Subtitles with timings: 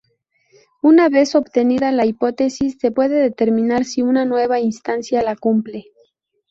[0.81, 5.91] Una vez obtenida la hipótesis se puede determinar si una nueva instancia la cumple.